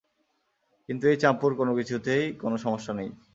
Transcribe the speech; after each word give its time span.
কিন্তু 0.89 1.03
এই 1.07 1.17
চাম্পুর 1.23 1.51
কোনোকিছুতেই 1.59 2.23
কোনো 2.41 2.55
সমস্যাই 2.57 2.95
নেই। 2.99 3.09